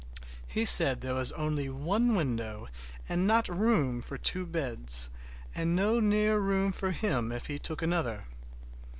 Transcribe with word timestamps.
He 0.47 0.65
said 0.65 1.01
there 1.01 1.13
was 1.13 1.31
only 1.33 1.69
one 1.69 2.15
window 2.15 2.69
and 3.07 3.27
not 3.27 3.47
room 3.47 4.01
for 4.01 4.17
two 4.17 4.47
beds, 4.47 5.11
and 5.53 5.75
no 5.75 5.99
near 5.99 6.39
room 6.39 6.71
for 6.71 6.89
him 6.89 7.31
if 7.31 7.45
he 7.45 7.59
took 7.59 7.83
another. 7.83 8.25